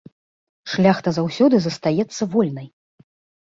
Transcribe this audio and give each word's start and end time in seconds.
Шляхта 0.71 1.13
заўсёды 1.17 1.55
застаецца 1.67 2.29
вольнай! 2.37 2.67